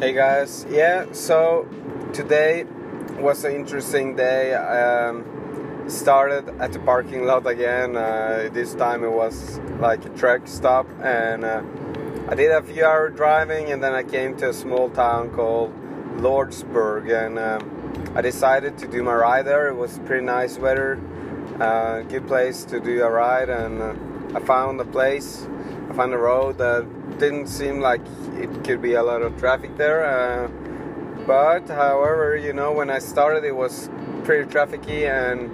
[0.00, 1.68] Hey guys, yeah, so
[2.12, 2.62] today
[3.18, 4.54] was an interesting day.
[4.54, 5.24] Um,
[5.88, 7.96] started at the parking lot again.
[7.96, 11.64] Uh, this time it was like a truck stop, and uh,
[12.28, 15.74] I did a few hour driving, and then I came to a small town called
[16.18, 19.66] Lordsburg, and um, I decided to do my ride there.
[19.66, 21.00] It was pretty nice weather,
[21.58, 25.44] uh, good place to do a ride, and uh, I found a place.
[25.90, 26.86] I found a road that
[27.18, 28.00] didn't seem like
[28.36, 30.04] it could be a lot of traffic there.
[30.04, 30.48] Uh,
[31.26, 33.90] but however, you know, when I started, it was
[34.24, 35.50] pretty trafficy and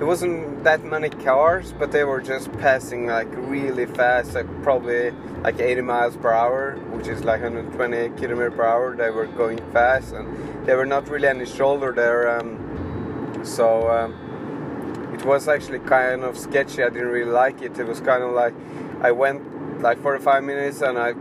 [0.00, 5.10] it wasn't that many cars, but they were just passing like really fast, like probably
[5.42, 8.96] like 80 miles per hour, which is like 120 kilometers per hour.
[8.96, 12.38] They were going fast and there were not really any shoulder there.
[12.38, 16.82] Um, so um, it was actually kind of sketchy.
[16.82, 17.78] I didn't really like it.
[17.78, 18.54] It was kind of like
[19.00, 21.14] I went like 45 minutes and I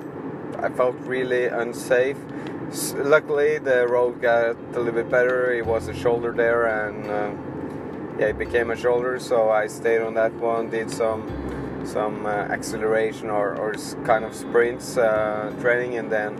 [0.58, 2.18] I felt really unsafe.
[2.96, 5.54] Luckily, the road got a little bit better.
[5.54, 7.32] It was a shoulder there, and uh,
[8.20, 9.20] yeah, it became a shoulder.
[9.20, 11.22] So I stayed on that one, did some
[11.86, 13.74] some uh, acceleration or, or
[14.06, 16.36] kind of sprints uh, training, and then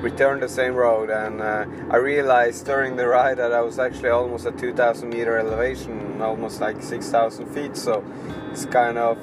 [0.00, 1.10] returned the same road.
[1.10, 5.36] And uh, I realized during the ride that I was actually almost at 2,000 meter
[5.36, 7.76] elevation, almost like 6,000 feet.
[7.76, 8.04] So
[8.52, 9.18] it's kind of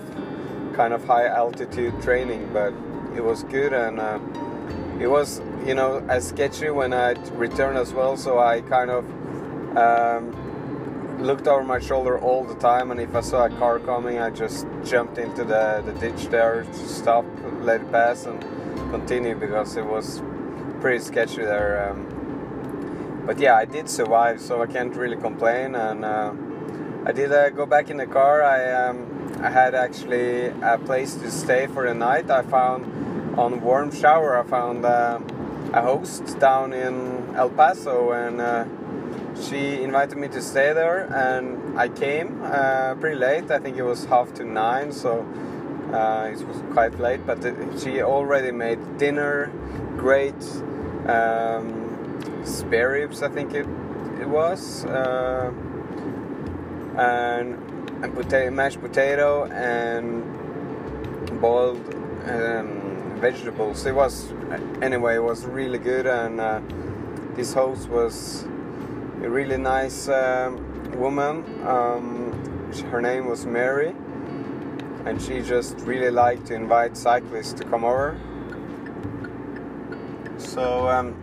[0.75, 2.73] kind of high altitude training, but
[3.15, 4.19] it was good and uh,
[4.99, 8.17] it was you know as sketchy when I returned as well.
[8.17, 9.05] So I kind of
[9.77, 14.19] um, looked over my shoulder all the time, and if I saw a car coming,
[14.19, 17.25] I just jumped into the, the ditch there to stop,
[17.61, 18.41] let it pass, and
[18.91, 20.21] continue because it was
[20.81, 21.89] pretty sketchy there.
[21.89, 25.75] Um, but yeah, I did survive, so I can't really complain.
[25.75, 26.33] And uh,
[27.05, 28.43] I did uh, go back in the car.
[28.43, 29.14] I um,
[29.45, 32.31] I had actually a place to stay for the night.
[32.31, 34.39] I found on Warm Shower.
[34.39, 35.19] I found uh,
[35.71, 38.65] a host down in El Paso, and uh,
[39.39, 41.05] she invited me to stay there.
[41.14, 43.52] And I came uh, pretty late.
[43.52, 45.21] I think it was half to nine, so
[45.93, 47.23] uh, it was quite late.
[47.27, 47.43] But
[47.80, 49.52] she already made dinner,
[49.95, 50.41] great
[51.08, 53.21] um, spare ribs.
[53.21, 53.67] I think it
[54.20, 54.86] it was.
[54.86, 55.53] Uh,
[56.97, 57.64] and
[58.02, 60.23] and potato, mashed potato and
[61.39, 61.94] boiled
[62.26, 63.86] um, vegetables.
[63.86, 64.32] It was
[64.82, 65.16] anyway.
[65.16, 66.61] It was really good, and uh,
[67.36, 68.44] this host was
[69.23, 71.44] a really nice um, woman.
[71.66, 73.95] Um, her name was Mary,
[75.06, 78.17] and she just really liked to invite cyclists to come over.
[80.38, 81.16] So um,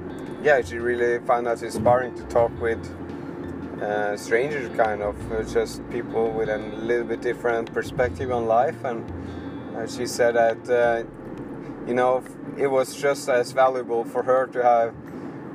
[0.42, 2.80] yeah, she really found that inspiring to talk with
[3.82, 8.84] uh, strangers, kind of uh, just people with a little bit different perspective on life.
[8.84, 9.04] And
[9.76, 11.02] uh, she said that uh,
[11.86, 12.22] you know
[12.56, 14.94] it was just as valuable for her to have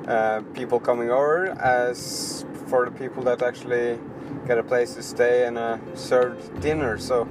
[0.07, 3.97] uh, people coming over as for the people that actually
[4.45, 5.57] get a place to stay and
[5.97, 6.97] served dinner.
[6.97, 7.27] So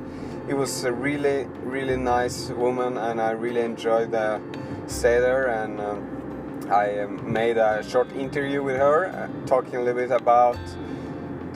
[0.49, 4.41] it was a really, really nice woman, and I really enjoyed the
[4.87, 5.49] stay there.
[5.49, 10.59] And um, I made a short interview with her, talking a little bit about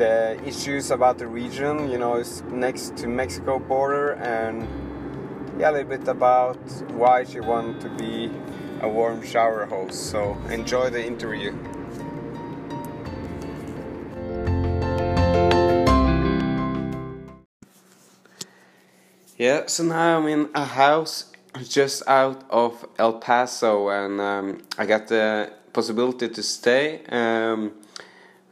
[0.00, 1.90] the issues about the region.
[1.90, 4.66] You know, it's next to Mexico border, and
[5.60, 6.56] yeah, a little bit about
[6.92, 8.30] why she wanted to be
[8.80, 10.10] a warm shower host.
[10.10, 11.52] So enjoy the interview.
[19.36, 21.30] Yeah, so now I'm in a house
[21.68, 27.72] just out of El Paso, and um, I got the possibility to stay um,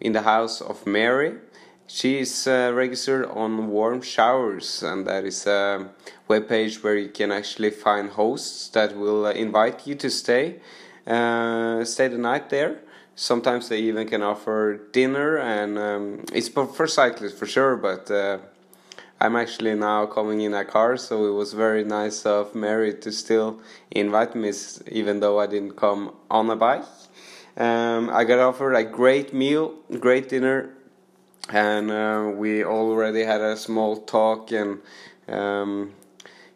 [0.01, 1.35] in the house of Mary.
[1.87, 5.89] She is uh, registered on Warm Showers, and that is a
[6.29, 10.61] webpage where you can actually find hosts that will uh, invite you to stay,
[11.07, 12.81] uh, stay the night there.
[13.17, 18.11] Sometimes they even can offer dinner, and um, it's for, cyclists for sure, but.
[18.11, 18.39] Uh,
[19.21, 23.11] I'm actually now coming in a car, so it was very nice of Mary to
[23.11, 23.61] still
[23.91, 24.53] invite me,
[24.93, 26.85] even though I didn't come on a bike.
[27.59, 30.71] Um, I got offered a great meal, great dinner,
[31.49, 34.53] and uh, we already had a small talk.
[34.53, 34.79] And
[35.27, 35.93] um,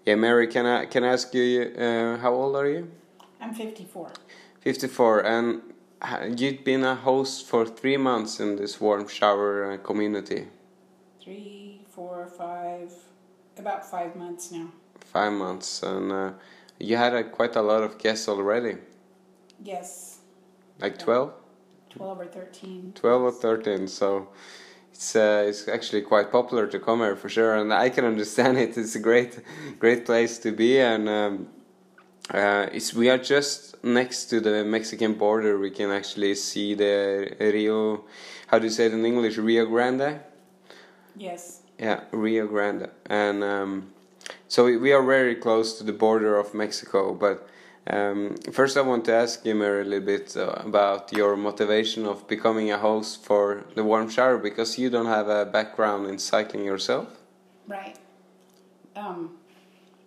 [0.07, 2.89] yeah, Mary, can I can I ask you uh, how old are you?
[3.41, 4.13] I'm 54.
[4.61, 5.61] Fifty four, and
[6.39, 10.47] you've been a host for three months in this warm shower uh, community.
[11.21, 12.93] Three, four, five,
[13.59, 14.69] about five months now.
[15.01, 16.31] Five months, and uh,
[16.79, 18.77] you had uh, quite a lot of guests already.
[19.61, 20.19] Yes,
[20.83, 21.33] Like 12?
[21.91, 22.93] 12 or 13.
[22.97, 24.29] 12 or 13, so
[24.93, 28.59] it's uh, it's actually quite popular to come here for sure, and I can understand
[28.59, 28.77] it.
[28.77, 29.39] It's a great
[29.79, 31.49] great place to be, and um,
[32.31, 35.59] Uh, it's we are just next to the Mexican border.
[35.59, 38.05] We can actually see the Rio.
[38.47, 39.37] How do you say it in English?
[39.39, 40.21] Rio Grande.
[41.17, 41.61] Yes.
[41.79, 43.93] Yeah, Rio Grande, and um,
[44.49, 47.13] so we, we are very close to the border of Mexico.
[47.13, 47.37] But
[47.89, 52.07] um, first, I want to ask you, Mary, a little bit uh, about your motivation
[52.07, 56.19] of becoming a host for the Warm Shower because you don't have a background in
[56.19, 57.09] cycling yourself.
[57.67, 57.97] Right.
[58.95, 59.39] Um,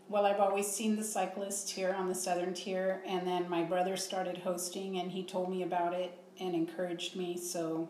[0.07, 3.97] well, I've always seen the cyclists here on the southern tier, and then my brother
[3.97, 7.89] started hosting, and he told me about it and encouraged me, so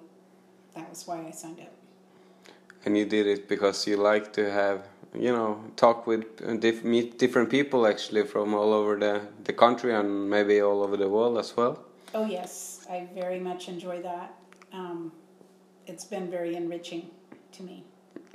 [0.75, 1.73] that was why I signed up.
[2.85, 4.87] And you did it because you like to have,
[5.17, 9.53] you know, talk with uh, diff meet different people actually from all over the the
[9.53, 11.79] country and maybe all over the world as well.
[12.13, 14.35] Oh yes, I very much enjoy that.
[14.71, 15.11] Um,
[15.87, 17.09] it's been very enriching
[17.53, 17.85] to me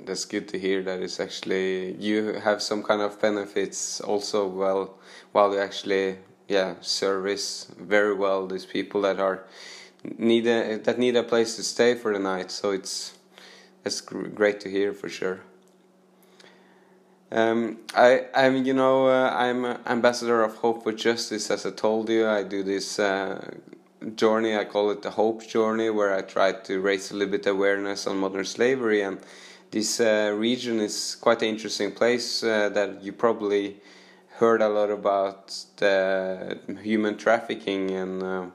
[0.05, 4.97] that's good to hear that it's actually you have some kind of benefits also well
[5.31, 6.17] while you actually
[6.47, 9.45] yeah service very well these people that are
[10.17, 13.13] need a that need a place to stay for the night so it's
[13.85, 15.41] it's great to hear for sure
[17.31, 21.49] um, I, I'm, you know, uh, I'm ambassador of Hope for Justice.
[21.49, 23.53] As I told you, I do this uh,
[24.15, 24.55] journey.
[24.55, 28.07] I call it the Hope Journey, where I try to raise a little bit awareness
[28.07, 29.19] on modern slavery and
[29.71, 33.77] this uh, region is quite an interesting place uh, that you probably
[34.35, 38.45] heard a lot about the human trafficking and uh,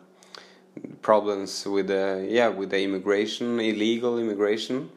[1.00, 4.90] problems with the yeah with the immigration illegal immigration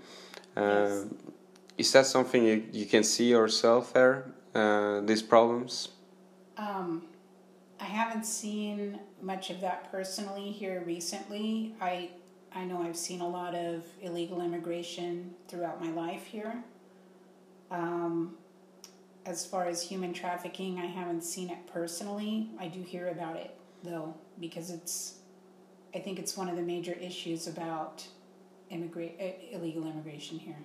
[0.57, 1.05] uh, yes.
[1.79, 5.89] Is that something you, you can see yourself there uh, these problems
[6.57, 7.03] um,
[7.79, 12.09] I haven't seen much of that personally here recently I
[12.53, 16.63] I know I've seen a lot of illegal immigration throughout my life here.
[17.69, 18.35] Um,
[19.25, 22.49] as far as human trafficking, I haven't seen it personally.
[22.59, 25.15] I do hear about it though, because it's,
[25.93, 28.05] I think it's one of the major issues about
[28.69, 30.57] immigrate uh, illegal immigration here.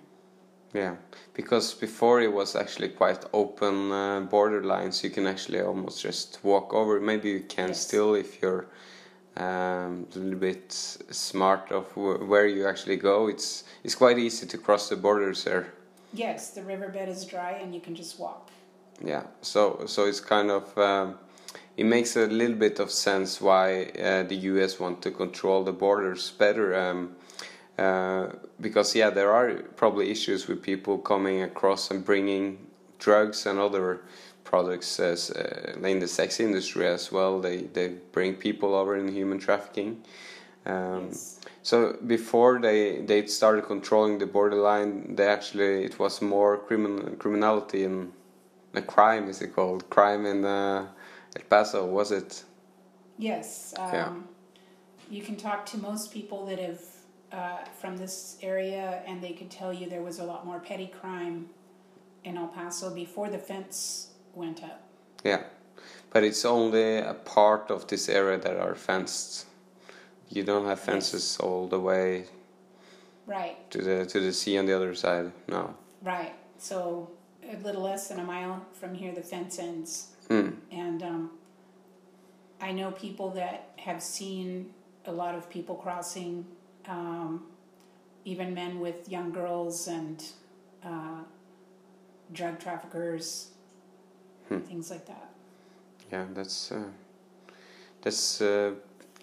[0.73, 0.95] Yeah,
[1.33, 5.03] because before it was actually quite open uh, border lines.
[5.03, 6.99] You can actually almost just walk over.
[6.99, 7.79] Maybe you can yes.
[7.79, 8.67] still if you're
[9.37, 13.27] um, a little bit smart of where you actually go.
[13.27, 15.73] It's it's quite easy to cross the borders there.
[16.13, 18.49] Yes, the riverbed is dry and you can just walk.
[19.03, 21.15] Yeah, so so it's kind of um,
[21.77, 24.79] it makes a little bit of sense why uh, the U.S.
[24.79, 26.73] want to control the borders better.
[26.75, 27.15] Um,
[27.77, 28.27] uh,
[28.61, 32.57] because yeah, there are probably issues with people coming across and bringing
[32.99, 34.01] drugs and other
[34.43, 37.39] products as uh, in the sex industry as well.
[37.41, 40.03] They they bring people over in human trafficking.
[40.65, 41.39] Um, yes.
[41.63, 47.83] So before they they started controlling the borderline, they actually it was more criminal criminality
[47.83, 48.13] and
[48.73, 50.87] a crime is it called crime in uh,
[51.35, 52.43] El Paso was it?
[53.17, 53.73] Yes.
[53.77, 54.13] Um, yeah.
[55.09, 56.81] You can talk to most people that have
[57.35, 60.87] uh, from this area, and they could tell you there was a lot more petty
[60.87, 61.49] crime
[62.23, 64.81] in El Paso before the fence went up.
[65.23, 65.43] Yeah,
[66.11, 69.45] but it's only a part of this area that are fenced.
[70.29, 71.39] You don't have fences yes.
[71.39, 72.25] all the way.
[73.27, 73.69] Right.
[73.71, 75.31] To the to the sea on the other side.
[75.47, 75.75] No.
[76.01, 76.33] Right.
[76.57, 77.09] So
[77.43, 80.07] a little less than a mile from here, the fence ends.
[80.29, 80.55] Mm.
[80.71, 81.31] And um,
[82.61, 84.71] I know people that have seen
[85.05, 86.45] a lot of people crossing,
[86.87, 87.45] um,
[88.25, 90.23] even men with young girls and
[90.83, 91.21] uh,
[92.33, 93.49] drug traffickers
[94.49, 94.59] hmm.
[94.59, 95.29] things like that.
[96.11, 96.83] Yeah, that's uh,
[98.01, 98.73] that's uh,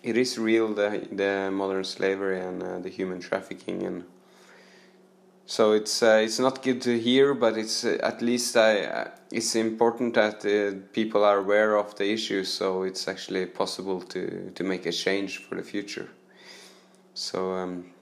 [0.02, 4.04] it is real the the modern slavery and uh, the human trafficking and
[5.46, 9.08] so it's uh, it's not good to hear, but it's uh, at least I uh,
[9.30, 14.64] it's important that people are aware of the issues, so it's actually possible to to
[14.64, 16.08] make a change for the future.
[17.14, 17.52] So.
[17.52, 17.92] Um,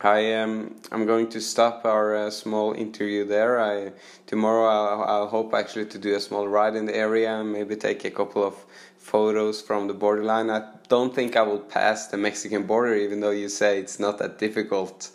[0.00, 0.76] I am.
[0.92, 3.58] I'm going to stop our uh, small interview there.
[3.58, 3.92] I
[4.26, 7.76] tomorrow I'll, I'll, hope actually to do a small ride in the area and maybe
[7.76, 8.54] take a couple of
[8.98, 10.50] photos from the borderline.
[10.50, 14.18] I don't think I will pass the Mexican border, even though you say it's not
[14.18, 15.10] that difficult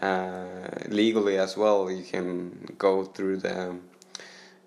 [0.00, 0.44] uh,
[0.88, 1.90] legally as well.
[1.90, 3.76] You can go through the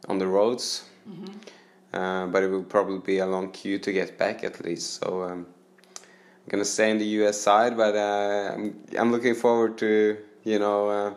[0.10, 1.98] on the roads, mm-hmm.
[1.98, 5.00] uh, but it will probably be a long queue to get back at least.
[5.00, 5.24] So.
[5.24, 5.53] Um,
[6.50, 7.40] gonna stay in the U.S.
[7.40, 11.14] side, but uh, I'm I'm looking forward to you know uh,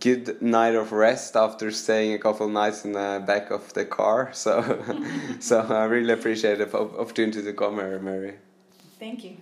[0.00, 4.30] good night of rest after staying a couple nights in the back of the car.
[4.34, 4.52] So
[5.40, 8.34] so I really appreciate the opportunity to come here, Mary.
[8.98, 9.36] Thank you.